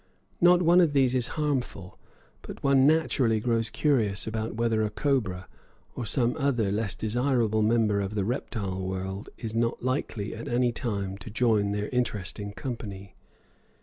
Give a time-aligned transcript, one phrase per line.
[0.41, 1.99] Not one of these is harmful,
[2.41, 5.47] but one naturally grows curious about whether a cobra
[5.95, 10.71] or some other less desirable member of the reptile world is not likely at any
[10.71, 13.13] time to join their interesting company.